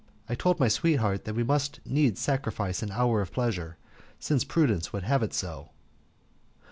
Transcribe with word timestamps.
I 0.27 0.33
told 0.33 0.59
my 0.59 0.67
sweetheart 0.67 1.25
that 1.25 1.35
we 1.35 1.43
must 1.43 1.79
needs 1.85 2.19
sacrifice 2.19 2.81
an 2.81 2.89
hour 2.91 3.21
of 3.21 3.31
pleasure, 3.31 3.77
since 4.19 4.43
prudence 4.43 4.91
would 4.91 5.03
have 5.03 5.21
it 5.21 5.31
so. 5.31 5.69